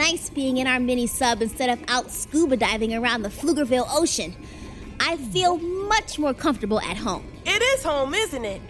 Nice 0.00 0.30
being 0.30 0.56
in 0.56 0.66
our 0.66 0.80
mini 0.80 1.06
sub 1.06 1.42
instead 1.42 1.68
of 1.68 1.78
out 1.86 2.10
scuba 2.10 2.56
diving 2.56 2.94
around 2.94 3.20
the 3.20 3.28
Pflugerville 3.28 3.86
Ocean. 3.90 4.34
I 4.98 5.18
feel 5.18 5.58
much 5.58 6.18
more 6.18 6.32
comfortable 6.32 6.80
at 6.80 6.96
home. 6.96 7.22
It 7.44 7.60
is 7.60 7.84
home, 7.84 8.14
isn't 8.14 8.46
it? 8.46 8.62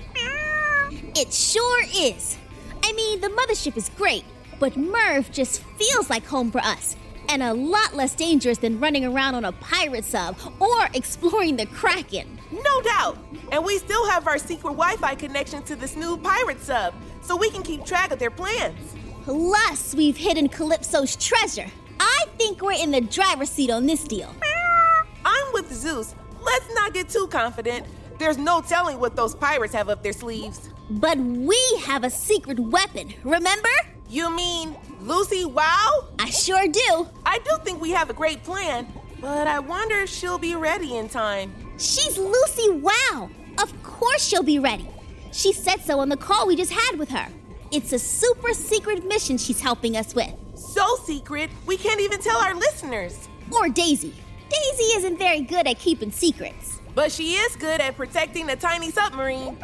It 1.15 1.33
sure 1.33 1.85
is. 1.95 2.37
I 2.83 2.93
mean, 2.95 3.21
the 3.21 3.29
mothership 3.29 3.77
is 3.77 3.91
great, 3.91 4.25
but 4.59 4.77
Merv 4.77 5.31
just 5.31 5.63
feels 5.79 6.11
like 6.11 6.27
home 6.27 6.51
for 6.51 6.59
us. 6.59 6.97
And 7.29 7.45
a 7.45 7.55
lot 7.55 7.95
less 7.95 8.17
dangerous 8.17 8.59
than 8.59 8.81
running 8.81 9.05
around 9.05 9.37
on 9.37 9.45
a 9.45 9.53
pirate 9.53 10.05
sub 10.05 10.37
or 10.59 10.89
exploring 10.95 11.55
the 11.55 11.67
Kraken. 11.67 12.41
No 12.51 12.83
doubt. 12.83 13.19
And 13.53 13.65
we 13.65 13.79
still 13.79 14.05
have 14.11 14.27
our 14.27 14.39
secret 14.39 14.73
Wi 14.73 14.97
Fi 14.97 15.15
connection 15.15 15.63
to 15.63 15.77
this 15.77 15.95
new 15.95 16.17
pirate 16.17 16.61
sub, 16.61 16.93
so 17.23 17.37
we 17.37 17.51
can 17.51 17.63
keep 17.63 17.85
track 17.85 18.11
of 18.11 18.19
their 18.19 18.33
plans. 18.33 18.97
Plus, 19.25 19.95
we've 19.95 20.17
hidden 20.17 20.49
Calypso's 20.49 21.17
treasure. 21.17 21.67
I 21.99 22.25
think 22.39 22.63
we're 22.63 22.73
in 22.73 22.91
the 22.91 23.01
driver's 23.03 23.51
seat 23.51 23.71
on 23.71 23.87
this 23.87 24.05
deal. 24.05 24.35
Ah, 24.43 25.05
I'm 25.25 25.53
with 25.53 25.73
Zeus. 25.73 26.15
Let's 26.43 26.75
not 26.75 26.95
get 26.95 27.09
too 27.09 27.27
confident. 27.27 27.87
There's 28.19 28.39
no 28.39 28.61
telling 28.61 28.99
what 28.99 29.17
those 29.17 29.35
pirates 29.35 29.75
have 29.75 29.89
up 29.89 30.03
their 30.03 30.13
sleeves. 30.13 30.71
But 30.91 31.19
we 31.19 31.59
have 31.85 32.05
a 32.05 32.11
secret 32.11 32.59
weapon, 32.59 33.13
remember? 33.23 33.69
You 34.09 34.35
mean 34.35 34.77
Lucy 35.01 35.45
Wow? 35.45 36.09
I 36.19 36.31
sure 36.31 36.67
do. 36.67 37.09
I 37.25 37.39
do 37.39 37.59
think 37.63 37.81
we 37.81 37.91
have 37.91 38.11
a 38.11 38.15
great 38.15 38.43
plan, 38.43 38.87
but 39.21 39.47
I 39.47 39.59
wonder 39.61 40.01
if 40.01 40.11
she'll 40.11 40.39
be 40.39 40.55
ready 40.55 40.97
in 40.97 41.09
time. 41.09 41.55
She's 41.79 42.19
Lucy 42.19 42.71
Wow. 42.71 43.31
Of 43.59 43.83
course 43.83 44.27
she'll 44.27 44.43
be 44.43 44.59
ready. 44.59 44.89
She 45.33 45.53
said 45.53 45.83
so 45.83 46.01
on 46.01 46.09
the 46.09 46.17
call 46.17 46.47
we 46.47 46.57
just 46.57 46.73
had 46.73 46.99
with 46.99 47.11
her. 47.11 47.29
It's 47.73 47.93
a 47.93 47.99
super 48.01 48.53
secret 48.53 49.07
mission 49.07 49.39
she's 49.39 49.61
helping 49.61 49.97
us 49.97 50.13
with. 50.13 50.35
So 50.57 50.97
secret, 51.05 51.51
we 51.67 51.77
can't 51.77 52.01
even 52.01 52.19
tell 52.21 52.39
our 52.39 52.55
listeners. 52.55 53.29
Or 53.53 53.69
Daisy. 53.69 54.13
Daisy 54.49 54.85
isn't 54.97 55.19
very 55.19 55.43
good 55.43 55.69
at 55.69 55.79
keeping 55.79 56.11
secrets. 56.11 56.81
But 56.97 57.13
she 57.13 57.35
is 57.35 57.55
good 57.55 57.81
at 57.81 57.97
protecting 57.97 58.51
a 58.51 58.57
tiny 58.57 58.91
submarine 58.91 59.57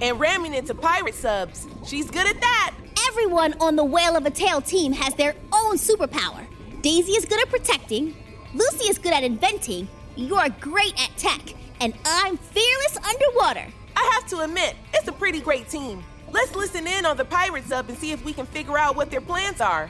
and 0.00 0.18
ramming 0.18 0.54
into 0.54 0.74
pirate 0.74 1.14
subs. 1.14 1.66
She's 1.84 2.10
good 2.10 2.26
at 2.26 2.40
that. 2.40 2.74
Everyone 3.08 3.54
on 3.60 3.76
the 3.76 3.84
Whale 3.84 4.16
of 4.16 4.24
a 4.24 4.30
Tale 4.30 4.62
team 4.62 4.92
has 4.92 5.14
their 5.14 5.34
own 5.52 5.76
superpower. 5.76 6.46
Daisy 6.80 7.12
is 7.12 7.26
good 7.26 7.40
at 7.42 7.50
protecting, 7.50 8.16
Lucy 8.54 8.88
is 8.88 8.98
good 8.98 9.12
at 9.12 9.22
inventing, 9.22 9.88
you're 10.16 10.48
great 10.60 10.94
at 11.02 11.16
tech, 11.16 11.40
and 11.80 11.92
I'm 12.04 12.36
fearless 12.36 12.96
underwater. 13.06 13.66
I 13.96 14.10
have 14.14 14.28
to 14.30 14.40
admit, 14.40 14.76
it's 14.94 15.08
a 15.08 15.12
pretty 15.12 15.40
great 15.40 15.68
team. 15.68 16.02
Let's 16.34 16.56
listen 16.56 16.88
in 16.88 17.06
on 17.06 17.16
the 17.16 17.24
pirate 17.24 17.64
sub 17.64 17.88
and 17.88 17.96
see 17.96 18.10
if 18.10 18.24
we 18.24 18.32
can 18.32 18.44
figure 18.44 18.76
out 18.76 18.96
what 18.96 19.08
their 19.08 19.20
plans 19.20 19.60
are. 19.60 19.88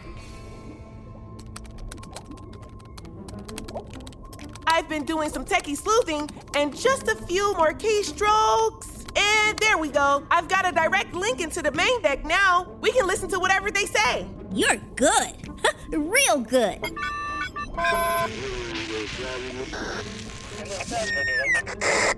I've 4.67 4.87
been 4.87 5.07
doing 5.07 5.31
some 5.31 5.47
techie 5.47 5.75
sleuthing 5.75 6.29
and 6.55 6.77
just 6.77 7.09
a 7.09 7.17
few 7.17 7.55
more 7.55 7.73
keystrokes. 7.73 9.07
And 9.17 9.59
there 9.59 9.79
we 9.79 9.89
go. 9.89 10.23
I've 10.31 10.49
got 10.49 10.69
a 10.69 10.73
direct 10.73 11.15
link 11.15 11.41
into 11.41 11.63
the 11.63 11.73
main 11.73 12.03
deck 12.03 12.27
now. 12.27 12.77
We 12.83 12.93
can 12.93 13.07
listen 13.07 13.31
to 13.31 13.39
whatever 13.39 13.71
they 13.71 13.87
say. 13.87 14.27
You're 14.53 14.77
good. 14.97 15.33
Real 15.89 16.41
good. 16.41 16.79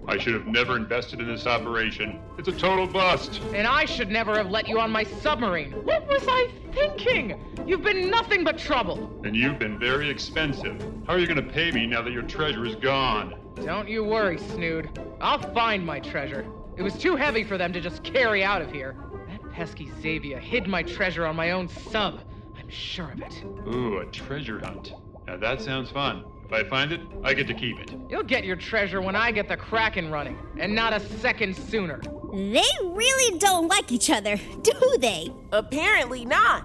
I 0.09 0.19
should 0.19 0.34
have 0.34 0.47
never 0.47 0.77
invested 0.77 1.21
in 1.21 1.27
this 1.27 1.47
operation. 1.47 2.21
It's 2.39 2.49
a 2.49 2.53
total 2.53 2.87
bust. 2.87 3.41
And 3.53 3.67
I 3.67 3.84
should 3.84 4.09
never 4.09 4.37
have 4.37 4.51
let 4.51 4.69
you 4.69 4.79
on 4.79 4.91
my 4.91 5.03
submarine. 5.03 5.73
What 5.84 6.07
was 6.07 6.25
I 6.29 6.51
thinking? 6.73 7.41
You've 7.67 7.83
been 7.83 8.09
nothing 8.09 8.45
but 8.45 8.57
trouble. 8.57 9.21
And 9.25 9.34
you've 9.34 9.59
been 9.59 9.79
very 9.79 10.09
expensive. 10.09 10.81
How 11.07 11.15
are 11.15 11.19
you 11.19 11.27
going 11.27 11.45
to 11.45 11.53
pay 11.53 11.73
me 11.73 11.87
now 11.87 12.03
that 12.03 12.12
your 12.12 12.23
treasure 12.23 12.65
is 12.65 12.77
gone? 12.77 13.34
Don't 13.65 13.89
you 13.89 14.05
worry, 14.05 14.39
Snood. 14.39 14.97
I'll 15.21 15.41
find 15.53 15.84
my 15.84 15.99
treasure. 15.99 16.47
It 16.77 16.83
was 16.83 16.95
too 16.95 17.17
heavy 17.17 17.43
for 17.43 17.59
them 17.59 17.73
to 17.73 17.81
just 17.81 18.05
carry 18.05 18.45
out 18.45 18.63
of 18.63 18.71
here. 18.71 18.95
That 19.28 19.53
pesky 19.53 19.91
Xavier 20.01 20.39
hid 20.39 20.69
my 20.69 20.83
treasure 20.83 21.27
on 21.27 21.34
my 21.34 21.51
own 21.51 21.69
sub. 21.69 22.21
I'm 22.57 22.69
sure 22.69 23.11
of 23.11 23.23
it. 23.23 23.43
Ooh, 23.67 23.99
a 23.99 24.07
treasure 24.07 24.61
hunt. 24.61 24.93
Now 25.27 25.37
that 25.39 25.61
sounds 25.61 25.91
fun. 25.91 26.25
If 26.47 26.53
I 26.53 26.62
find 26.62 26.93
it, 26.93 27.01
I 27.25 27.34
get 27.34 27.49
to 27.49 27.55
keep 27.55 27.81
it. 27.81 27.93
You'll 28.09 28.23
get 28.23 28.45
your 28.45 28.55
treasure 28.55 29.03
when 29.03 29.17
I 29.17 29.33
get 29.33 29.49
the 29.49 29.57
Kraken 29.57 30.12
running, 30.12 30.39
and 30.59 30.73
not 30.73 30.93
a 30.93 31.01
second 31.01 31.57
sooner. 31.57 32.01
They 32.33 32.62
really 32.84 33.39
don't 33.41 33.67
like 33.67 33.91
each 33.91 34.11
other, 34.11 34.37
do 34.62 34.97
they? 35.01 35.33
Apparently 35.51 36.25
not. 36.25 36.65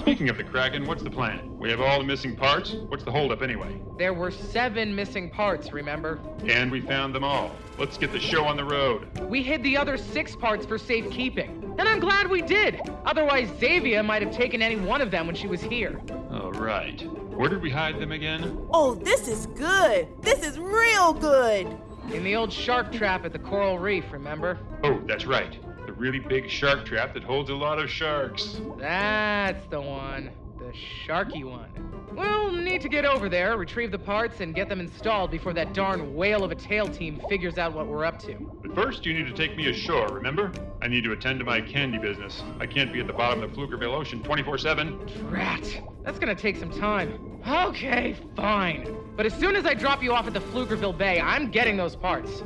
Speaking 0.00 0.28
of 0.30 0.36
the 0.36 0.42
Kraken, 0.42 0.84
what's 0.84 1.04
the 1.04 1.10
plan? 1.10 1.56
We 1.60 1.70
have 1.70 1.80
all 1.80 2.00
the 2.00 2.04
missing 2.04 2.34
parts? 2.34 2.72
What's 2.88 3.04
the 3.04 3.12
holdup 3.12 3.40
anyway? 3.40 3.80
There 3.98 4.14
were 4.14 4.32
seven 4.32 4.92
missing 4.96 5.30
parts, 5.30 5.72
remember? 5.72 6.18
And 6.48 6.72
we 6.72 6.80
found 6.80 7.14
them 7.14 7.22
all. 7.22 7.52
Let's 7.78 7.96
get 7.96 8.10
the 8.10 8.18
show 8.18 8.44
on 8.44 8.56
the 8.56 8.64
road. 8.64 9.16
We 9.28 9.44
hid 9.44 9.62
the 9.62 9.76
other 9.76 9.96
six 9.96 10.34
parts 10.34 10.66
for 10.66 10.76
safekeeping. 10.76 11.76
And 11.78 11.88
I'm 11.88 12.00
glad 12.00 12.28
we 12.28 12.42
did. 12.42 12.80
Otherwise, 13.06 13.48
Xavier 13.60 14.02
might 14.02 14.22
have 14.22 14.34
taken 14.34 14.60
any 14.60 14.74
one 14.74 15.00
of 15.00 15.12
them 15.12 15.28
when 15.28 15.36
she 15.36 15.46
was 15.46 15.62
here. 15.62 16.00
All 16.32 16.50
right. 16.50 17.06
Where 17.34 17.48
did 17.48 17.62
we 17.62 17.70
hide 17.70 17.98
them 17.98 18.12
again? 18.12 18.66
Oh, 18.72 18.94
this 18.94 19.26
is 19.26 19.46
good. 19.46 20.06
This 20.20 20.44
is 20.46 20.58
real 20.58 21.14
good. 21.14 21.66
In 22.12 22.24
the 22.24 22.36
old 22.36 22.52
shark 22.52 22.92
trap 22.92 23.24
at 23.24 23.32
the 23.32 23.38
coral 23.38 23.78
reef, 23.78 24.12
remember? 24.12 24.58
Oh, 24.84 25.00
that's 25.06 25.24
right. 25.24 25.58
The 25.86 25.92
really 25.94 26.18
big 26.18 26.50
shark 26.50 26.84
trap 26.84 27.14
that 27.14 27.22
holds 27.22 27.48
a 27.50 27.54
lot 27.54 27.78
of 27.78 27.88
sharks. 27.88 28.60
That's 28.78 29.64
the 29.66 29.80
one. 29.80 30.30
The 30.72 30.78
sharky 31.06 31.44
one. 31.44 31.68
We'll 32.12 32.50
need 32.50 32.80
to 32.80 32.88
get 32.88 33.04
over 33.04 33.28
there, 33.28 33.58
retrieve 33.58 33.90
the 33.90 33.98
parts, 33.98 34.40
and 34.40 34.54
get 34.54 34.70
them 34.70 34.80
installed 34.80 35.30
before 35.30 35.52
that 35.52 35.74
darn 35.74 36.14
whale 36.14 36.44
of 36.44 36.50
a 36.50 36.54
tale 36.54 36.88
team 36.88 37.20
figures 37.28 37.58
out 37.58 37.74
what 37.74 37.86
we're 37.86 38.06
up 38.06 38.18
to. 38.20 38.34
But 38.62 38.74
first, 38.74 39.04
you 39.04 39.12
need 39.12 39.26
to 39.26 39.34
take 39.34 39.54
me 39.54 39.68
ashore, 39.68 40.08
remember? 40.08 40.50
I 40.80 40.88
need 40.88 41.04
to 41.04 41.12
attend 41.12 41.40
to 41.40 41.44
my 41.44 41.60
candy 41.60 41.98
business. 41.98 42.42
I 42.58 42.66
can't 42.66 42.90
be 42.90 43.00
at 43.00 43.06
the 43.06 43.12
bottom 43.12 43.42
of 43.42 43.54
the 43.54 43.56
Pflugerville 43.56 43.94
Ocean 43.94 44.22
24 44.22 44.58
7. 44.58 44.98
Rat. 45.30 45.82
That's 46.04 46.18
gonna 46.18 46.34
take 46.34 46.56
some 46.56 46.70
time. 46.70 47.40
Okay, 47.46 48.16
fine. 48.34 48.96
But 49.14 49.26
as 49.26 49.34
soon 49.34 49.56
as 49.56 49.66
I 49.66 49.74
drop 49.74 50.02
you 50.02 50.14
off 50.14 50.26
at 50.26 50.32
the 50.32 50.40
Pflugerville 50.40 50.96
Bay, 50.96 51.20
I'm 51.20 51.50
getting 51.50 51.76
those 51.76 51.96
parts. 51.96 52.42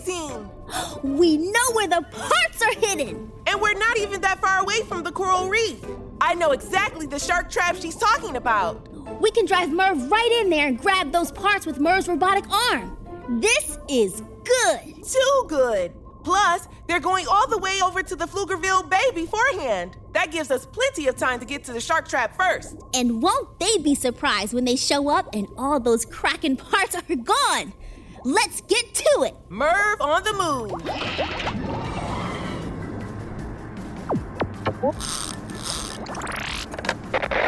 Amazing! 0.00 0.50
We 1.02 1.36
know 1.36 1.72
where 1.72 1.88
the 1.88 2.02
parts 2.10 2.62
are 2.62 2.80
hidden! 2.80 3.30
And 3.46 3.60
we're 3.60 3.74
not 3.74 3.98
even 3.98 4.20
that 4.20 4.40
far 4.40 4.60
away 4.60 4.82
from 4.82 5.02
the 5.02 5.12
coral 5.12 5.48
reef. 5.48 5.84
I 6.20 6.34
know 6.34 6.52
exactly 6.52 7.06
the 7.06 7.18
shark 7.18 7.50
trap 7.50 7.76
she's 7.76 7.96
talking 7.96 8.36
about. 8.36 8.88
We 9.20 9.30
can 9.30 9.46
drive 9.46 9.70
Merv 9.70 10.10
right 10.10 10.40
in 10.42 10.50
there 10.50 10.68
and 10.68 10.78
grab 10.78 11.12
those 11.12 11.32
parts 11.32 11.66
with 11.66 11.80
Merv's 11.80 12.08
robotic 12.08 12.48
arm. 12.50 12.96
This 13.40 13.78
is 13.88 14.22
good. 14.44 15.04
Too 15.04 15.44
good. 15.48 15.92
Plus, 16.22 16.68
they're 16.86 17.00
going 17.00 17.26
all 17.26 17.48
the 17.48 17.58
way 17.58 17.80
over 17.82 18.02
to 18.02 18.14
the 18.14 18.26
Pflugerville 18.26 18.88
Bay 18.88 19.10
beforehand. 19.14 19.96
That 20.12 20.30
gives 20.30 20.50
us 20.50 20.66
plenty 20.66 21.08
of 21.08 21.16
time 21.16 21.40
to 21.40 21.46
get 21.46 21.64
to 21.64 21.72
the 21.72 21.80
shark 21.80 22.08
trap 22.08 22.36
first. 22.36 22.76
And 22.94 23.22
won't 23.22 23.58
they 23.58 23.78
be 23.78 23.94
surprised 23.94 24.52
when 24.52 24.64
they 24.64 24.76
show 24.76 25.08
up 25.08 25.34
and 25.34 25.48
all 25.56 25.80
those 25.80 26.04
Kraken 26.04 26.56
parts 26.56 26.94
are 26.94 27.16
gone? 27.16 27.72
Let's 28.24 28.60
get 28.62 28.94
to 28.94 29.22
it. 29.22 29.34
Merv 29.48 30.00
on 30.00 30.22
the 30.24 30.32
move. 30.34 30.72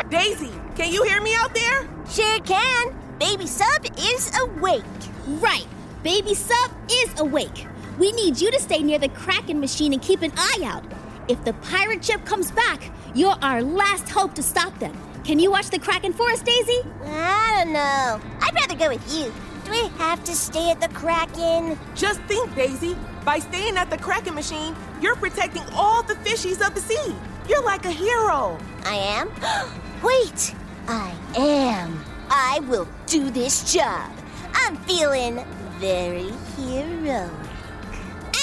Daisy, 0.09 0.51
can 0.75 0.93
you 0.93 1.03
hear 1.03 1.21
me 1.21 1.35
out 1.35 1.55
there? 1.55 1.87
Sure 2.09 2.39
can. 2.41 2.95
Baby 3.19 3.47
Sub 3.47 3.85
is 3.99 4.39
awake. 4.41 4.83
Right. 5.27 5.67
Baby 6.03 6.35
Sub 6.35 6.71
is 6.91 7.21
awake. 7.21 7.67
We 7.99 8.13
need 8.13 8.41
you 8.41 8.51
to 8.51 8.59
stay 8.59 8.83
near 8.83 8.99
the 8.99 9.11
Kraken 9.11 9.61
machine 9.61 9.93
and 9.93 10.01
keep 10.01 10.23
an 10.23 10.33
eye 10.37 10.63
out. 10.65 10.85
If 11.29 11.45
the 11.45 11.53
pirate 11.55 12.03
ship 12.03 12.25
comes 12.25 12.51
back, 12.51 12.83
you're 13.15 13.37
our 13.43 13.63
last 13.63 14.09
hope 14.09 14.35
to 14.35 14.43
stop 14.43 14.79
them. 14.79 14.97
Can 15.25 15.39
you 15.39 15.51
watch 15.51 15.69
the 15.69 15.79
Kraken 15.79 16.15
for 16.15 16.31
us, 16.31 16.41
Daisy? 16.41 16.81
I 17.05 17.63
don't 17.63 17.75
know. 17.75 18.21
I'd 18.41 18.55
rather 18.55 18.75
go 18.75 18.89
with 18.89 19.15
you. 19.15 19.33
Do 19.73 19.81
we 19.81 19.89
have 19.99 20.23
to 20.25 20.35
stay 20.35 20.71
at 20.71 20.83
the 20.83 20.89
Kraken? 20.89 21.79
Just 21.95 22.21
think, 22.23 22.55
Daisy. 22.55 22.95
By 23.25 23.39
staying 23.39 23.79
at 23.79 23.89
the 23.89 23.97
Kraken 23.97 24.35
machine, 24.35 24.77
you're 25.01 25.17
protecting 25.17 25.63
all 25.73 26.03
the 26.03 26.15
fishies 26.17 26.67
of 26.67 26.75
the 26.75 26.81
sea. 26.83 27.15
You're 27.49 27.63
like 27.63 27.87
a 27.87 27.91
hero. 27.91 28.59
I 28.85 28.97
am? 28.97 29.31
Wait, 30.03 30.55
I 30.89 31.15
am. 31.37 32.05
I 32.29 32.61
will 32.69 32.87
do 33.07 33.31
this 33.31 33.73
job. 33.73 34.13
I'm 34.53 34.77
feeling 34.85 35.43
very 35.79 36.31
heroic. 36.59 37.31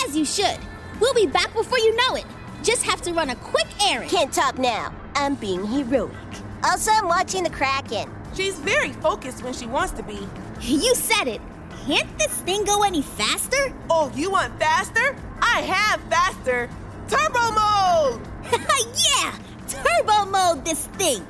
As 0.03 0.17
you 0.17 0.25
should. 0.25 0.57
We'll 0.99 1.13
be 1.13 1.27
back 1.27 1.53
before 1.53 1.77
you 1.77 1.95
know 1.95 2.15
it. 2.15 2.25
Just 2.63 2.81
have 2.83 3.03
to 3.03 3.13
run 3.13 3.29
a 3.29 3.35
quick 3.35 3.67
errand. 3.87 4.09
Can't 4.09 4.33
talk 4.33 4.57
now. 4.57 4.91
I'm 5.13 5.35
being 5.35 5.63
heroic. 5.67 6.15
Also, 6.63 6.91
I'm 6.91 7.07
watching 7.07 7.43
the 7.43 7.51
Kraken. 7.51 8.11
She's 8.33 8.57
very 8.57 8.93
focused 8.93 9.43
when 9.43 9.53
she 9.53 9.67
wants 9.67 9.91
to 9.93 10.03
be. 10.03 10.27
You 10.61 10.93
said 10.93 11.27
it. 11.27 11.41
Can't 11.85 12.19
this 12.19 12.33
thing 12.41 12.65
go 12.65 12.83
any 12.83 13.01
faster? 13.01 13.73
Oh, 13.89 14.11
you 14.13 14.29
want 14.29 14.59
faster? 14.59 15.15
I 15.41 15.61
have 15.61 16.01
faster. 16.09 16.69
Turbo 17.07 17.51
mode! 17.51 18.21
yeah! 18.51 19.33
Turbo 19.67 20.29
mode 20.29 20.65
this 20.65 20.85
thing! 20.99 21.25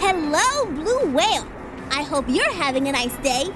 Hello, 0.00 0.66
Blue 0.72 1.12
Whale. 1.12 1.46
I 1.90 2.02
hope 2.02 2.24
you're 2.28 2.52
having 2.54 2.88
a 2.88 2.92
nice 2.92 3.16
day. 3.18 3.52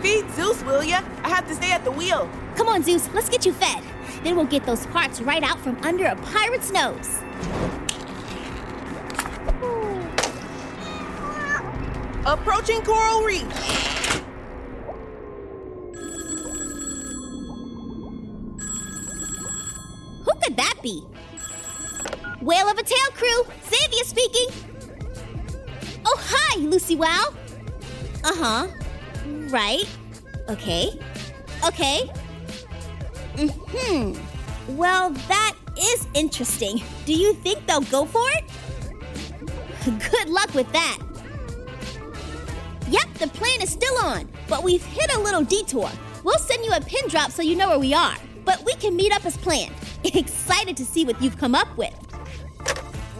Feed 0.00 0.30
Zeus, 0.30 0.62
will 0.62 0.84
ya? 0.84 1.02
I 1.24 1.28
have 1.28 1.48
to 1.48 1.54
stay 1.54 1.72
at 1.72 1.84
the 1.84 1.90
wheel. 1.90 2.30
Come 2.54 2.68
on, 2.68 2.82
Zeus, 2.82 3.08
let's 3.12 3.28
get 3.28 3.44
you 3.44 3.52
fed. 3.52 3.82
Then 4.22 4.36
we'll 4.36 4.46
get 4.46 4.64
those 4.66 4.86
parts 4.86 5.20
right 5.20 5.42
out 5.42 5.58
from 5.60 5.76
under 5.82 6.06
a 6.06 6.16
pirate's 6.16 6.70
nose. 6.70 7.20
Approaching 12.26 12.82
coral 12.82 13.22
reef. 13.22 13.42
Who 20.24 20.32
could 20.42 20.56
that 20.56 20.74
be? 20.82 21.04
Whale 22.40 22.68
of 22.68 22.78
a 22.78 22.82
Tale 22.82 23.10
crew, 23.14 23.44
Xavier 23.68 24.04
speaking. 24.04 24.48
Oh, 26.04 26.18
hi, 26.20 26.58
Lucy 26.58 26.96
Wow. 26.96 27.32
Uh 28.24 28.34
huh. 28.34 28.66
Right. 29.48 29.88
Okay. 30.48 30.98
Okay. 31.64 32.10
Hmm. 33.38 34.14
Well, 34.76 35.10
that 35.10 35.54
is 35.78 36.06
interesting. 36.14 36.82
Do 37.04 37.12
you 37.12 37.34
think 37.34 37.66
they'll 37.66 37.82
go 37.82 38.04
for 38.04 38.24
it? 38.30 38.44
Good 40.10 40.28
luck 40.28 40.54
with 40.54 40.70
that. 40.72 40.98
Yep, 42.88 43.14
the 43.14 43.28
plan 43.28 43.62
is 43.62 43.70
still 43.70 43.98
on, 43.98 44.28
but 44.48 44.62
we've 44.62 44.84
hit 44.84 45.12
a 45.14 45.20
little 45.20 45.42
detour. 45.42 45.90
We'll 46.24 46.38
send 46.38 46.64
you 46.64 46.72
a 46.72 46.80
pin 46.80 47.08
drop 47.08 47.30
so 47.30 47.42
you 47.42 47.56
know 47.56 47.68
where 47.68 47.78
we 47.78 47.94
are, 47.94 48.16
but 48.44 48.64
we 48.64 48.74
can 48.74 48.96
meet 48.96 49.12
up 49.12 49.24
as 49.26 49.36
planned. 49.36 49.74
Excited 50.04 50.76
to 50.76 50.84
see 50.84 51.04
what 51.04 51.20
you've 51.20 51.36
come 51.36 51.54
up 51.54 51.76
with. 51.76 51.94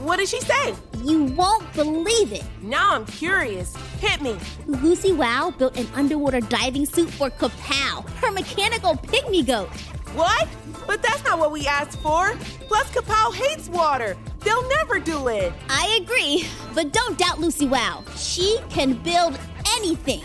What 0.03 0.19
did 0.19 0.29
she 0.29 0.41
say? 0.41 0.75
You 1.03 1.25
won't 1.25 1.73
believe 1.73 2.33
it. 2.33 2.45
Now 2.63 2.95
I'm 2.95 3.07
curious. 3.07 3.75
Hit 3.99 4.23
me. 4.23 4.37
Lucy 4.67 5.13
Wow 5.13 5.53
built 5.57 5.77
an 5.77 5.89
underwater 5.95 6.41
diving 6.41 6.87
suit 6.87 7.11
for 7.11 7.29
Kapow, 7.31 8.09
her 8.21 8.31
mechanical 8.31 8.95
pygmy 8.95 9.45
goat. 9.45 9.69
What? 10.17 10.49
But 10.87 11.03
that's 11.03 11.23
not 11.25 11.39
what 11.39 11.53
we 11.53 11.67
asked 11.67 12.01
for. 12.01 12.35
Plus, 12.69 12.91
Kapow 12.91 13.35
hates 13.35 13.69
water. 13.69 14.17
They'll 14.41 14.67
never 14.71 14.99
do 14.99 15.29
it. 15.29 15.53
I 15.69 15.99
agree, 16.03 16.49
but 16.75 16.91
don't 16.95 17.19
doubt 17.19 17.39
Lucy 17.39 17.67
Wow. 17.67 18.03
She 18.17 18.59
can 18.71 18.95
build 18.95 19.39
anything. 19.77 20.23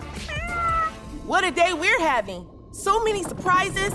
What 1.25 1.43
a 1.43 1.51
day 1.51 1.73
we're 1.73 1.99
having. 1.99 2.47
So 2.71 3.03
many 3.03 3.23
surprises. 3.23 3.93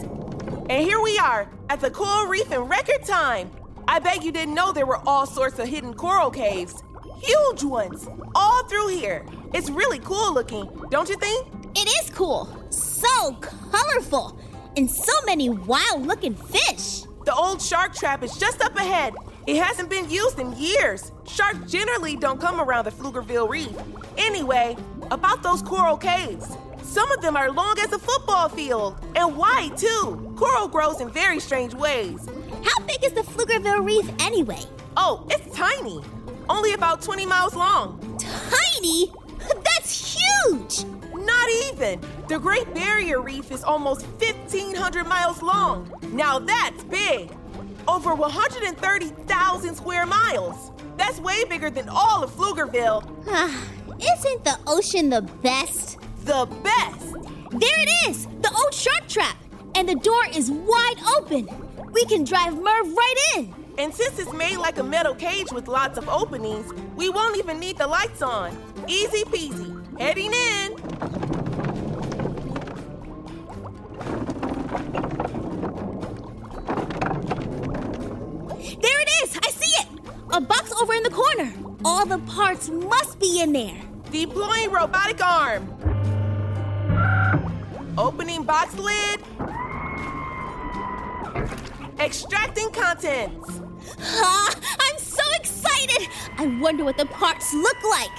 And 0.69 0.85
here 0.85 1.01
we 1.01 1.17
are 1.19 1.49
at 1.71 1.81
the 1.81 1.91
coral 1.91 2.27
reef 2.27 2.53
in 2.53 2.61
record 2.61 3.03
time. 3.05 3.51
I 3.89 3.99
bet 3.99 4.23
you 4.23 4.33
didn't 4.33 4.55
know 4.55 4.73
there 4.73 4.85
were 4.85 5.01
all 5.09 5.25
sorts 5.25 5.59
of 5.59 5.67
hidden 5.67 5.95
coral 5.95 6.31
caves. 6.31 6.83
Huge 7.23 7.65
ones, 7.65 8.07
all 8.35 8.65
through 8.65 8.89
here. 8.89 9.25
It's 9.55 9.71
really 9.71 10.01
cool 10.01 10.35
looking, 10.35 10.69
don't 10.91 11.09
you 11.09 11.17
think? 11.17 11.47
It 11.75 11.89
is 12.03 12.11
cool. 12.11 12.49
So 12.69 13.33
colorful. 13.71 14.39
And 14.77 14.91
so 14.91 15.13
many 15.25 15.49
wild 15.49 16.07
looking 16.07 16.35
fish. 16.35 17.05
The 17.25 17.35
old 17.35 17.63
shark 17.63 17.95
trap 17.95 18.23
is 18.23 18.37
just 18.37 18.61
up 18.61 18.77
ahead. 18.77 19.15
It 19.47 19.57
hasn't 19.57 19.89
been 19.89 20.11
used 20.11 20.39
in 20.39 20.53
years. 20.53 21.13
Sharks 21.27 21.71
generally 21.71 22.15
don't 22.15 22.39
come 22.39 22.61
around 22.61 22.85
the 22.85 22.91
Pflugerville 22.91 23.49
Reef. 23.49 23.75
Anyway, 24.19 24.77
about 25.11 25.43
those 25.43 25.63
coral 25.63 25.97
caves. 25.97 26.59
Some 26.83 27.11
of 27.13 27.23
them 27.23 27.37
are 27.37 27.51
long 27.51 27.79
as 27.79 27.91
a 27.93 27.99
football 27.99 28.51
field 28.51 29.01
and 29.17 29.35
wide 29.35 29.79
too. 29.79 30.35
Coral 30.37 30.69
grows 30.69 31.01
in 31.01 31.09
very 31.09 31.41
strange 31.41 31.75
ways. 31.75 32.29
How 32.63 32.79
big 32.85 33.03
is 33.03 33.13
the 33.13 33.23
Pflugerville 33.23 33.85
Reef 33.85 34.11
anyway? 34.21 34.61
Oh, 34.99 35.27
it's 35.31 35.57
tiny. 35.57 36.03
Only 36.51 36.75
about 36.75 37.01
20 37.01 37.25
miles 37.25 37.55
long. 37.55 37.99
Tiny? 38.19 39.11
That's 39.65 40.17
huge! 40.17 40.85
Not 41.27 41.49
even. 41.67 42.01
The 42.29 42.39
Great 42.39 42.73
Barrier 42.75 43.21
Reef 43.21 43.51
is 43.51 43.65
almost 43.65 44.07
1,500 44.21 45.07
miles 45.07 45.43
long. 45.43 45.93
Now 46.13 46.39
that's 46.39 46.85
big. 46.85 47.31
Over 47.89 48.15
130,000 48.15 49.75
square 49.75 50.07
miles. 50.07 50.71
That's 50.97 51.21
way 51.21 51.45
bigger 51.45 51.71
than 51.71 51.89
all 51.89 52.23
of 52.23 52.31
Pflugerville. 52.31 53.03
Ah, 53.29 53.69
isn't 54.01 54.45
the 54.45 54.59
ocean 54.67 55.11
the 55.11 55.23
best? 55.23 55.99
The 56.25 56.47
best. 56.63 57.13
There 57.51 57.81
it 57.81 58.09
is! 58.09 58.27
The 58.43 58.53
old 58.55 58.75
shark 58.75 59.09
trap! 59.09 59.37
And 59.75 59.89
the 59.89 59.95
door 59.97 60.23
is 60.35 60.51
wide 60.51 61.01
open. 61.17 61.49
We 61.93 62.05
can 62.07 62.25
drive 62.25 62.55
Merv 62.55 62.89
right 62.89 63.15
in. 63.37 63.55
And 63.79 63.95
since 63.95 64.19
it's 64.19 64.33
made 64.33 64.57
like 64.57 64.79
a 64.79 64.83
metal 64.83 65.15
cage 65.15 65.53
with 65.53 65.69
lots 65.69 65.99
of 65.99 66.09
openings, 66.09 66.73
we 66.97 67.11
won't 67.11 67.37
even 67.37 67.61
need 67.61 67.77
the 67.79 67.87
lights 67.87 68.23
on. 68.23 68.57
Easy 68.89 69.23
peasy. 69.25 69.73
Heading 70.01 70.33
in. 70.33 71.06
All 81.89 82.05
the 82.05 82.19
parts 82.19 82.69
must 82.69 83.21
be 83.21 83.41
in 83.41 83.53
there. 83.53 83.81
Deploying 84.11 84.73
robotic 84.73 85.25
arm. 85.25 85.73
Opening 87.97 88.43
box 88.43 88.77
lid. 88.77 89.23
Extracting 92.01 92.71
contents. 92.71 93.61
Ah, 94.01 94.53
I'm 94.81 94.99
so 94.99 95.23
excited! 95.37 96.09
I 96.37 96.59
wonder 96.61 96.83
what 96.83 96.99
the 96.99 97.07
parts 97.07 97.55
look 97.55 97.81
like. 97.85 98.19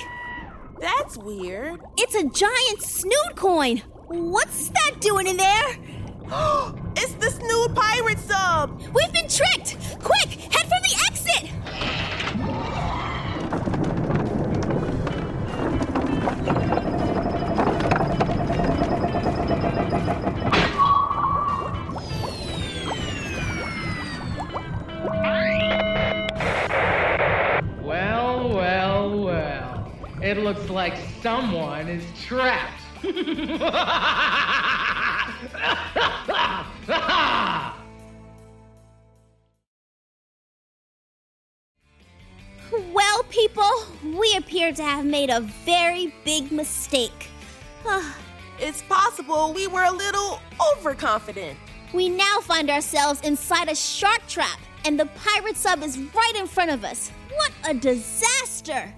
That's 0.80 1.18
weird. 1.18 1.82
It's 1.98 2.16
a 2.16 2.24
giant 2.24 2.82
snood 2.82 3.36
coin. 3.36 3.80
What's 4.08 4.70
that 4.70 5.02
doing 5.02 5.28
in 5.28 5.36
there? 5.36 5.78
it's 6.96 7.16
the 7.16 7.32
Snood 7.32 7.76
Pirate 7.76 8.20
Sub. 8.20 8.80
We've 8.94 9.12
been 9.12 9.28
tricked! 9.28 9.76
Quick, 10.02 10.30
head 10.54 10.64
for 10.64 10.80
the 10.88 10.97
it 30.28 30.38
looks 30.40 30.70
like 30.70 30.94
someone 31.22 31.88
is 31.88 32.04
trapped. 32.22 32.82
Well, 42.94 43.24
people, 43.30 43.70
we 44.04 44.34
appear 44.38 44.74
to 44.74 44.84
have 44.84 45.06
made 45.06 45.30
a 45.30 45.40
very 45.66 46.14
big 46.26 46.52
mistake. 46.52 47.30
Ah, 47.86 48.18
it's 48.60 48.82
possible 48.84 49.54
we 49.54 49.68
were 49.68 49.86
a 49.86 49.92
little 49.92 50.40
overconfident. 50.74 51.58
we 51.94 52.10
now 52.10 52.42
find 52.42 52.70
ourselves 52.70 53.22
inside 53.22 53.70
a 53.70 53.76
shark 53.76 54.20
trap, 54.28 54.60
and 54.84 55.00
the 55.00 55.06
pirate 55.16 55.56
sub 55.56 55.82
is 55.82 55.98
right 55.98 56.34
in 56.36 56.46
front 56.46 56.70
of 56.72 56.84
us. 56.84 57.10
What 57.34 57.52
a 57.66 57.74
disaster! 57.74 58.94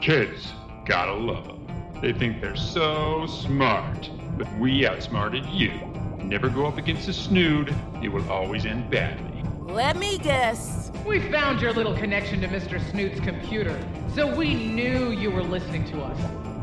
Kids, 0.00 0.52
gotta 0.84 1.14
love 1.14 1.46
them. 1.46 1.66
They 2.00 2.12
think 2.12 2.40
they're 2.40 2.56
so 2.56 3.26
smart, 3.26 4.10
but 4.36 4.52
we 4.58 4.84
outsmarted 4.84 5.46
you. 5.46 5.70
Never 6.18 6.48
go 6.48 6.66
up 6.66 6.76
against 6.76 7.08
a 7.08 7.12
snood, 7.12 7.72
it 8.02 8.08
will 8.08 8.28
always 8.28 8.66
end 8.66 8.90
badly. 8.90 9.44
Let 9.60 9.96
me 9.96 10.18
guess. 10.18 10.90
We 11.06 11.20
found 11.30 11.60
your 11.60 11.72
little 11.72 11.94
connection 11.94 12.40
to 12.40 12.48
Mr. 12.48 12.80
Snood's 12.90 13.20
computer, 13.20 13.80
so 14.14 14.34
we 14.34 14.54
knew 14.54 15.10
you 15.10 15.30
were 15.30 15.42
listening 15.42 15.84
to 15.92 16.02
us. 16.02 16.18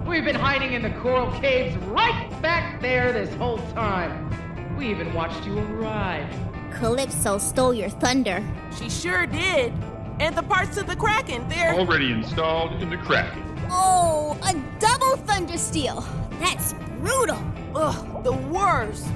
We've 0.06 0.26
been 0.26 0.36
hiding 0.36 0.74
in 0.74 0.82
the 0.82 0.92
coral 1.00 1.32
caves 1.40 1.76
right 1.86 2.30
back 2.42 2.82
there 2.82 3.14
this 3.14 3.34
whole 3.36 3.60
time. 3.74 4.76
We 4.76 4.90
even 4.90 5.14
watched 5.14 5.46
you 5.46 5.58
arrive. 5.60 6.28
Calypso 6.72 7.38
stole 7.38 7.74
your 7.74 7.90
thunder. 7.90 8.44
She 8.78 8.90
sure 8.90 9.26
did. 9.26 9.74
And 10.20 10.36
the 10.36 10.44
parts 10.44 10.78
of 10.78 10.86
the 10.86 10.96
Kraken, 10.96 11.48
they're. 11.48 11.74
Already 11.74 12.12
installed 12.12 12.82
in 12.82 12.90
the 12.90 12.98
Kraken. 12.98 13.44
Oh, 13.70 14.38
a 14.44 14.54
double 14.80 15.16
thunder 15.26 15.58
steal. 15.58 16.02
That's 16.40 16.74
brutal. 17.00 17.42
Ugh, 17.76 18.24
the 18.24 18.34
worst. 18.34 19.08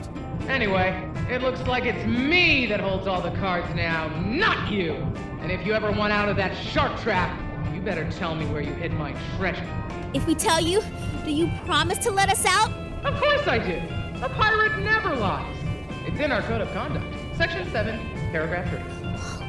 Anyway, 0.47 1.09
it 1.29 1.41
looks 1.41 1.61
like 1.67 1.85
it's 1.85 2.05
me 2.05 2.65
that 2.67 2.79
holds 2.79 3.07
all 3.07 3.21
the 3.21 3.31
cards 3.31 3.73
now, 3.75 4.07
not 4.21 4.71
you. 4.71 4.93
And 5.41 5.51
if 5.51 5.65
you 5.65 5.73
ever 5.73 5.91
want 5.91 6.13
out 6.13 6.29
of 6.29 6.37
that 6.37 6.55
shark 6.55 6.97
trap, 7.01 7.37
you 7.73 7.81
better 7.81 8.09
tell 8.11 8.35
me 8.35 8.45
where 8.45 8.61
you 8.61 8.73
hid 8.73 8.93
my 8.93 9.13
treasure. 9.37 9.67
If 10.13 10.25
we 10.25 10.35
tell 10.35 10.61
you, 10.61 10.81
do 11.25 11.31
you 11.31 11.51
promise 11.65 11.97
to 11.99 12.11
let 12.11 12.29
us 12.29 12.45
out? 12.45 12.71
Of 13.03 13.19
course 13.19 13.45
I 13.47 13.59
do. 13.59 13.81
A 14.23 14.29
pirate 14.29 14.77
never 14.79 15.15
lies. 15.15 15.57
It's 16.05 16.19
in 16.19 16.31
our 16.31 16.41
code 16.43 16.61
of 16.61 16.71
conduct, 16.73 17.05
section 17.35 17.69
7, 17.71 17.99
paragraph 18.31 18.69
3. 18.69 19.02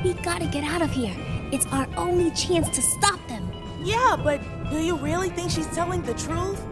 We 0.04 0.12
gotta 0.12 0.44
get 0.46 0.64
out 0.64 0.82
of 0.82 0.92
here. 0.92 1.16
It's 1.50 1.64
our 1.72 1.88
only 1.96 2.30
chance 2.32 2.68
to 2.68 2.82
stop 2.82 3.26
them. 3.26 3.50
Yeah, 3.82 4.20
but 4.22 4.38
do 4.68 4.78
you 4.78 4.96
really 4.96 5.30
think 5.30 5.50
she's 5.50 5.66
telling 5.68 6.02
the 6.02 6.12
truth? 6.12 6.62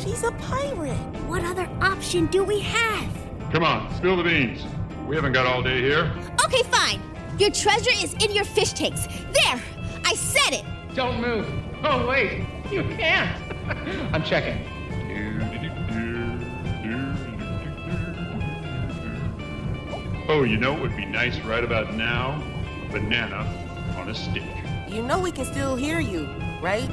She's 0.00 0.24
a 0.24 0.32
pirate. 0.32 0.98
What 1.28 1.44
other 1.44 1.68
option 1.80 2.26
do 2.26 2.42
we 2.42 2.58
have? 2.58 3.08
Come 3.52 3.62
on, 3.62 3.94
spill 3.94 4.16
the 4.16 4.24
beans. 4.24 4.64
We 5.06 5.14
haven't 5.14 5.34
got 5.34 5.46
all 5.46 5.62
day 5.62 5.80
here. 5.80 6.12
Okay, 6.44 6.64
fine. 6.64 7.00
Your 7.38 7.52
treasure 7.52 7.92
is 7.94 8.14
in 8.14 8.32
your 8.32 8.44
fish 8.44 8.72
tanks. 8.72 9.06
There! 9.06 9.62
I 10.04 10.14
said 10.16 10.54
it! 10.54 10.64
Don't 10.96 11.20
move. 11.20 11.46
Oh, 11.84 12.08
wait. 12.08 12.44
You 12.72 12.82
can't. 12.96 13.40
I'm 14.12 14.24
checking. 14.24 14.66
Oh, 20.28 20.42
you 20.42 20.56
know 20.56 20.72
what 20.72 20.82
would 20.82 20.96
be 20.96 21.06
nice 21.06 21.38
right 21.40 21.62
about 21.62 21.94
now? 21.94 22.49
A 22.90 22.92
banana 22.92 23.46
on 23.98 24.08
a 24.08 24.14
stick. 24.14 24.42
You 24.88 25.02
know 25.02 25.20
we 25.20 25.30
can 25.30 25.44
still 25.44 25.76
hear 25.76 26.00
you, 26.00 26.28
right? 26.60 26.90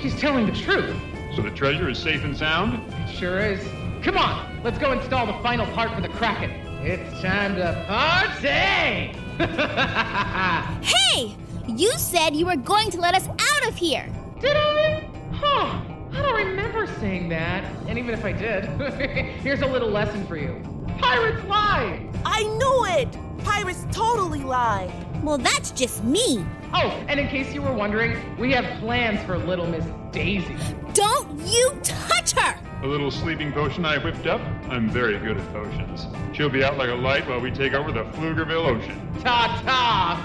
She's 0.00 0.18
telling 0.20 0.46
the 0.46 0.52
truth. 0.52 0.96
So 1.36 1.42
the 1.42 1.52
treasure 1.52 1.88
is 1.88 1.96
safe 1.96 2.24
and 2.24 2.36
sound? 2.36 2.92
It 2.92 3.14
sure 3.14 3.38
is. 3.38 3.64
Come 4.02 4.18
on, 4.18 4.60
let's 4.64 4.78
go 4.78 4.90
install 4.90 5.26
the 5.26 5.40
final 5.44 5.64
part 5.74 5.94
for 5.94 6.00
the 6.00 6.08
Kraken. 6.08 6.50
It's 6.82 7.22
time 7.22 7.54
to 7.54 7.84
party! 7.86 9.16
Hey! 10.84 11.36
You 11.68 11.92
said 11.96 12.34
you 12.34 12.46
were 12.46 12.56
going 12.56 12.90
to 12.90 13.00
let 13.00 13.14
us 13.14 13.28
out 13.28 13.68
of 13.68 13.76
here. 13.76 14.08
Did 14.40 14.56
I? 14.56 15.08
Huh. 15.30 15.80
I 16.12 16.20
don't 16.20 16.34
remember 16.34 16.88
saying 16.98 17.28
that. 17.28 17.64
And 17.86 17.96
even 17.96 18.12
if 18.12 18.24
I 18.24 18.32
did, 18.32 18.64
here's 19.40 19.62
a 19.62 19.66
little 19.66 19.88
lesson 19.88 20.26
for 20.26 20.36
you. 20.36 20.73
Pirates 20.98 21.44
lie! 21.46 22.08
I 22.24 22.42
knew 22.42 22.86
it! 23.00 23.44
Pirates 23.44 23.86
totally 23.92 24.42
lie. 24.42 24.92
Well, 25.22 25.38
that's 25.38 25.70
just 25.70 26.04
me. 26.04 26.44
Oh, 26.72 26.90
and 27.08 27.18
in 27.20 27.28
case 27.28 27.54
you 27.54 27.62
were 27.62 27.72
wondering, 27.72 28.36
we 28.38 28.52
have 28.52 28.64
plans 28.80 29.24
for 29.24 29.38
little 29.38 29.66
Miss 29.66 29.84
Daisy. 30.12 30.56
Don't 30.92 31.40
you 31.46 31.78
touch 31.82 32.32
her! 32.32 32.58
A 32.82 32.86
little 32.86 33.10
sleeping 33.10 33.52
potion 33.52 33.84
I 33.84 33.96
whipped 33.98 34.26
up? 34.26 34.40
I'm 34.68 34.90
very 34.90 35.18
good 35.18 35.38
at 35.38 35.52
potions. 35.52 36.06
She'll 36.36 36.50
be 36.50 36.62
out 36.62 36.76
like 36.76 36.90
a 36.90 36.94
light 36.94 37.26
while 37.26 37.40
we 37.40 37.50
take 37.50 37.72
over 37.72 37.90
the 37.92 38.04
Pflugerville 38.04 38.66
Ocean. 38.66 39.12
Ta 39.20 39.62
ta! 39.64 40.20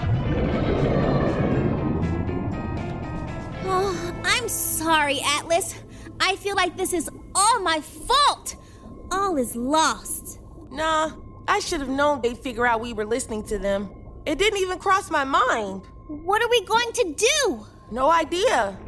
Oh, 3.64 4.14
I'm 4.24 4.48
sorry, 4.48 5.20
Atlas. 5.24 5.74
I 6.20 6.36
feel 6.36 6.56
like 6.56 6.76
this 6.76 6.92
is 6.92 7.08
all 7.34 7.60
my 7.60 7.80
fault. 7.80 8.56
All 9.10 9.38
is 9.38 9.56
lost. 9.56 10.19
Nah, 10.70 11.12
I 11.48 11.58
should 11.58 11.80
have 11.80 11.88
known 11.88 12.20
they'd 12.22 12.38
figure 12.38 12.66
out 12.66 12.80
we 12.80 12.92
were 12.92 13.04
listening 13.04 13.42
to 13.44 13.58
them. 13.58 13.90
It 14.24 14.38
didn't 14.38 14.60
even 14.60 14.78
cross 14.78 15.10
my 15.10 15.24
mind. 15.24 15.82
What 16.06 16.42
are 16.42 16.48
we 16.48 16.64
going 16.64 16.92
to 16.92 17.14
do? 17.14 17.66
No 17.90 18.10
idea. 18.10 18.78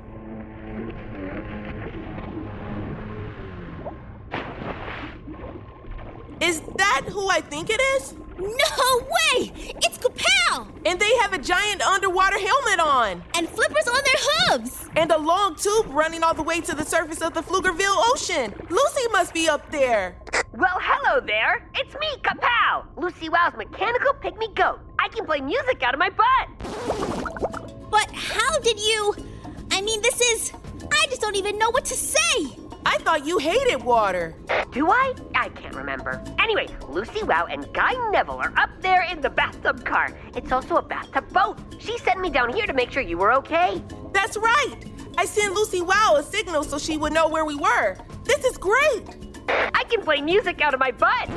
Is 6.41 6.61
that 6.77 7.03
who 7.09 7.29
I 7.29 7.41
think 7.41 7.71
it 7.71 7.81
is? 7.81 8.15
No 8.39 8.99
way! 8.99 9.53
It's 9.83 9.99
Kapow! 9.99 10.69
And 10.85 10.99
they 10.99 11.15
have 11.17 11.33
a 11.33 11.39
giant 11.39 11.83
underwater 11.83 12.39
helmet 12.39 12.81
on. 12.81 13.23
And 13.37 13.49
flippers 13.49 13.87
on 13.87 14.03
their 14.05 14.59
hooves! 14.59 14.89
And 14.97 15.13
a 15.13 15.19
long 15.19 15.55
tube 15.55 15.87
running 15.91 16.25
all 16.25 16.35
the 16.35 16.43
way 16.43 16.61
to 16.63 16.75
the 16.75 16.85
surface 16.85 17.23
of 17.23 17.35
the 17.35 17.43
Pflugerville 17.43 17.97
Ocean. 18.13 18.53
Lucy 18.71 19.09
must 19.13 19.33
be 19.33 19.49
up 19.49 19.71
there. 19.71 20.17
Well, 20.55 20.79
hello 20.83 21.19
there. 21.19 21.67
It's 21.75 21.95
me, 21.95 22.09
Kapow, 22.23 22.85
Lucy 22.99 23.31
Wow's 23.31 23.57
mechanical 23.57 24.13
pygmy 24.13 24.55
goat. 24.55 24.81
I 24.99 25.09
can 25.09 25.25
play 25.25 25.41
music 25.41 25.83
out 25.83 25.95
of 25.95 25.99
my 25.99 26.11
butt. 26.11 27.91
But 27.91 28.13
how 28.13 28.59
did 28.59 28.79
you. 28.79 29.15
I 29.71 29.81
mean, 29.81 30.03
this 30.03 30.21
is. 30.21 30.53
I 30.93 31.07
just 31.09 31.23
don't 31.23 31.37
even 31.37 31.59
know 31.59 31.71
what 31.71 31.87
to 31.87 31.95
say! 31.95 32.59
I 32.85 32.99
thought 32.99 33.25
you 33.25 33.39
hated 33.39 33.83
water. 33.83 34.37
Do 34.73 34.91
I? 34.91 35.15
I 35.35 35.49
can't 35.49 35.75
remember. 35.75 36.23
Anyway, 36.39 36.69
Lucy 36.87 37.23
Wow 37.23 37.47
and 37.47 37.73
Guy 37.73 37.95
Neville 38.11 38.35
are 38.35 38.53
up 38.59 38.69
there 38.81 39.05
in 39.05 39.23
the 39.23 39.31
bathtub 39.31 39.87
car. 39.87 40.15
It's 40.37 40.53
also 40.53 40.77
a 40.77 40.83
bathtub 40.83 41.33
boat. 41.33 41.61
She 41.79 41.97
sent 41.97 42.21
me 42.21 42.29
down 42.29 42.53
here 42.53 42.67
to 42.67 42.75
make 42.75 42.91
sure 42.91 43.03
you 43.03 43.17
were 43.17 43.33
okay. 43.33 43.83
That's 44.13 44.37
right. 44.37 44.77
I 45.17 45.25
sent 45.25 45.55
Lucy 45.55 45.81
Wow 45.81 46.17
a 46.19 46.23
signal 46.23 46.63
so 46.63 46.77
she 46.77 46.99
would 46.99 47.15
know 47.15 47.27
where 47.27 47.47
we 47.47 47.57
were. 47.57 47.97
This 48.25 48.45
is 48.45 48.59
great. 48.59 49.32
I 49.75 49.85
can 49.89 50.03
play 50.03 50.21
music 50.21 50.61
out 50.61 50.75
of 50.75 50.81
my 50.81 50.91
butt. 50.91 51.29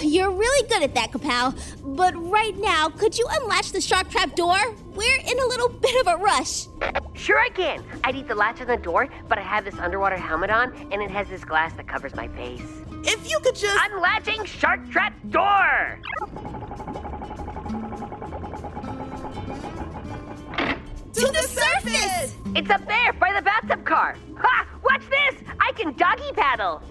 You're 0.00 0.30
really 0.30 0.68
good 0.68 0.82
at 0.82 0.94
that, 0.94 1.12
Kapow. 1.12 1.54
But 1.96 2.14
right 2.16 2.56
now, 2.58 2.88
could 2.88 3.16
you 3.16 3.26
unlatch 3.30 3.72
the 3.72 3.80
shark 3.80 4.10
trap 4.10 4.34
door? 4.34 4.56
We're 4.94 5.20
in 5.20 5.38
a 5.38 5.46
little 5.46 5.68
bit 5.68 6.00
of 6.00 6.06
a 6.06 6.16
rush. 6.16 6.66
Sure, 7.14 7.38
I 7.38 7.50
can. 7.50 7.84
I 8.02 8.12
need 8.12 8.26
the 8.26 8.34
latch 8.34 8.60
on 8.60 8.66
the 8.66 8.76
door, 8.76 9.08
but 9.28 9.38
I 9.38 9.42
have 9.42 9.64
this 9.64 9.78
underwater 9.78 10.16
helmet 10.16 10.50
on, 10.50 10.74
and 10.90 11.02
it 11.02 11.10
has 11.10 11.28
this 11.28 11.44
glass 11.44 11.72
that 11.74 11.86
covers 11.86 12.14
my 12.14 12.28
face. 12.28 12.62
If 13.04 13.30
you 13.30 13.38
could 13.40 13.54
just. 13.54 13.78
Unlatching 13.90 14.44
shark 14.44 14.88
trap 14.90 15.14
door! 15.30 16.00
to 21.12 21.20
the 21.20 21.42
surface! 21.42 22.34
It's 22.54 22.70
up 22.70 22.86
there 22.86 23.12
by 23.14 23.32
the 23.32 23.42
bathtub 23.42 23.84
car. 23.84 24.16
Ha! 24.38 24.66
Watch 24.82 25.02
this! 25.08 25.34
I 25.72 25.74
can 25.74 25.94
doggy 25.94 26.32
paddle. 26.34 26.82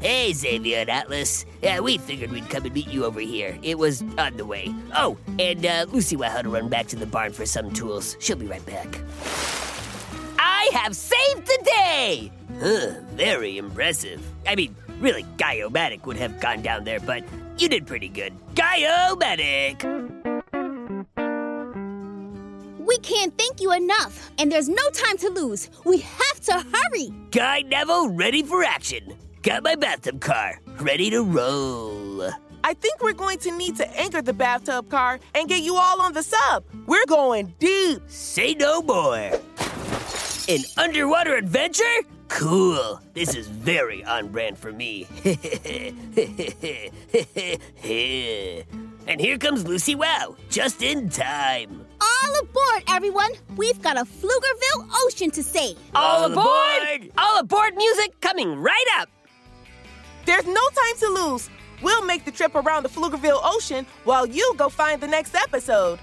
Hey, 0.00 0.32
Xavier 0.32 0.78
and 0.78 0.90
Atlas. 0.90 1.46
Yeah, 1.62 1.80
we 1.80 1.98
figured 1.98 2.30
we'd 2.30 2.48
come 2.48 2.64
and 2.64 2.72
meet 2.72 2.86
you 2.86 3.04
over 3.04 3.18
here. 3.18 3.58
It 3.62 3.76
was 3.76 4.04
on 4.18 4.36
the 4.36 4.46
way. 4.46 4.72
Oh, 4.94 5.18
and 5.40 5.66
uh, 5.66 5.86
Lucy 5.90 6.14
will 6.14 6.30
have 6.30 6.44
to 6.44 6.48
run 6.48 6.68
back 6.68 6.86
to 6.88 6.96
the 6.96 7.06
barn 7.06 7.32
for 7.32 7.44
some 7.44 7.72
tools. 7.72 8.16
She'll 8.20 8.36
be 8.36 8.46
right 8.46 8.64
back. 8.64 9.00
I 10.38 10.70
have 10.74 10.94
saved 10.94 11.44
the 11.44 11.58
day! 11.64 12.30
Huh, 12.60 13.00
very 13.14 13.58
impressive. 13.58 14.24
I 14.46 14.54
mean, 14.54 14.76
really, 15.04 15.24
Guy-O-Matic 15.36 16.06
would 16.06 16.16
have 16.16 16.40
gone 16.40 16.62
down 16.62 16.84
there, 16.84 16.98
but 16.98 17.22
you 17.58 17.68
did 17.68 17.86
pretty 17.86 18.08
good. 18.08 18.32
Guy-O-Matic! 18.54 19.84
We 22.78 22.98
can't 22.98 23.36
thank 23.36 23.60
you 23.60 23.72
enough, 23.72 24.30
and 24.38 24.50
there's 24.50 24.68
no 24.68 24.90
time 24.90 25.18
to 25.18 25.28
lose. 25.28 25.68
We 25.84 25.98
have 25.98 26.40
to 26.40 26.52
hurry. 26.54 27.12
Guy 27.30 27.62
Neville, 27.62 28.10
ready 28.10 28.42
for 28.42 28.64
action. 28.64 29.14
Got 29.42 29.62
my 29.62 29.74
bathtub 29.74 30.20
car, 30.20 30.60
ready 30.80 31.10
to 31.10 31.22
roll. 31.22 32.30
I 32.62 32.72
think 32.72 33.02
we're 33.02 33.12
going 33.12 33.38
to 33.40 33.56
need 33.58 33.76
to 33.76 34.00
anchor 34.00 34.22
the 34.22 34.32
bathtub 34.32 34.88
car 34.88 35.20
and 35.34 35.48
get 35.50 35.62
you 35.62 35.76
all 35.76 36.00
on 36.00 36.14
the 36.14 36.22
sub. 36.22 36.64
We're 36.86 37.04
going 37.04 37.54
deep. 37.58 38.00
Say 38.06 38.54
no 38.54 38.80
more. 38.80 39.30
An 40.48 40.60
underwater 40.78 41.36
adventure? 41.36 41.82
Cool. 42.34 43.00
This 43.12 43.36
is 43.36 43.46
very 43.46 44.04
on 44.04 44.26
brand 44.26 44.58
for 44.58 44.72
me. 44.72 45.06
and 49.06 49.20
here 49.20 49.38
comes 49.38 49.64
Lucy 49.64 49.94
Wow, 49.94 50.34
just 50.50 50.82
in 50.82 51.08
time. 51.10 51.86
All 52.00 52.40
aboard, 52.40 52.82
everyone. 52.88 53.30
We've 53.56 53.80
got 53.80 53.96
a 53.96 54.04
Pflugerville 54.04 54.88
ocean 55.04 55.30
to 55.30 55.44
save. 55.44 55.78
All 55.94 56.24
aboard! 56.24 57.12
All 57.16 57.38
aboard 57.38 57.76
music 57.76 58.20
coming 58.20 58.60
right 58.60 58.86
up! 58.98 59.08
There's 60.26 60.44
no 60.44 60.54
time 60.54 60.96
to 60.98 61.06
lose. 61.10 61.48
We'll 61.82 62.04
make 62.04 62.24
the 62.24 62.32
trip 62.32 62.56
around 62.56 62.82
the 62.82 62.88
Pflugerville 62.88 63.42
Ocean 63.44 63.86
while 64.02 64.26
you 64.26 64.54
go 64.56 64.68
find 64.68 65.00
the 65.00 65.06
next 65.06 65.36
episode. 65.36 66.00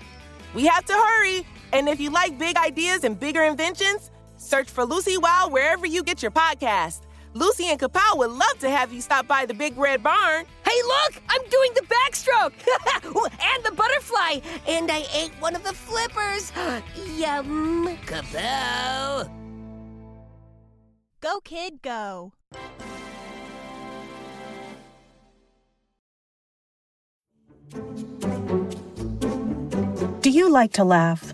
We 0.55 0.65
have 0.65 0.85
to 0.85 0.93
hurry, 0.93 1.45
and 1.73 1.89
if 1.89 1.99
you 1.99 2.09
like 2.09 2.39
big 2.39 2.55
ideas 2.55 3.03
and 3.03 3.19
bigger 3.19 3.43
inventions, 3.43 4.11
search 4.41 4.69
for 4.69 4.85
Lucy 4.85 5.17
Wow 5.17 5.47
wherever 5.49 5.85
you 5.85 6.03
get 6.03 6.21
your 6.21 6.31
podcast. 6.31 7.01
Lucy 7.33 7.67
and 7.67 7.79
Kapow 7.79 8.17
would 8.17 8.31
love 8.31 8.59
to 8.59 8.69
have 8.69 8.91
you 8.91 8.99
stop 8.99 9.25
by 9.25 9.45
the 9.45 9.53
Big 9.53 9.77
Red 9.77 10.03
Barn. 10.03 10.45
Hey, 10.65 10.81
look! 10.83 11.21
I'm 11.29 11.41
doing 11.49 11.71
the 11.75 11.83
backstroke! 11.83 12.53
and 13.05 13.63
the 13.63 13.71
butterfly! 13.71 14.39
And 14.67 14.91
I 14.91 15.05
ate 15.13 15.31
one 15.39 15.55
of 15.55 15.63
the 15.63 15.73
flippers! 15.73 16.51
Yum! 17.17 17.97
Kapow! 18.05 19.29
Go, 21.21 21.39
kid, 21.41 21.81
go. 21.81 22.33
Do 30.19 30.29
you 30.29 30.49
like 30.49 30.73
to 30.73 30.83
laugh? 30.83 31.33